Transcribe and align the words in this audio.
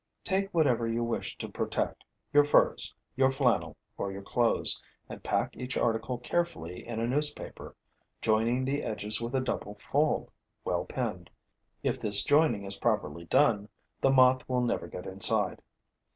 Take 0.23 0.51
whatever 0.51 0.87
you 0.87 1.03
wish 1.03 1.37
to 1.37 1.47
protect 1.47 2.03
your 2.33 2.43
furs, 2.43 2.91
your 3.15 3.29
flannel 3.29 3.77
or 3.99 4.11
your 4.11 4.23
clothes 4.23 4.81
and 5.07 5.23
pack 5.23 5.55
each 5.55 5.77
article 5.77 6.17
carefully 6.17 6.87
in 6.87 6.99
a 6.99 7.05
newspaper, 7.05 7.75
joining 8.19 8.65
the 8.65 8.81
edges 8.81 9.21
with 9.21 9.35
a 9.35 9.41
double 9.41 9.75
fold, 9.75 10.31
well 10.65 10.85
pinned. 10.85 11.29
If 11.83 12.01
this 12.01 12.23
joining 12.23 12.65
is 12.65 12.79
properly 12.79 13.25
done, 13.25 13.69
the 14.01 14.09
Moth 14.09 14.41
will 14.49 14.61
never 14.61 14.87
get 14.87 15.05
inside. 15.05 15.61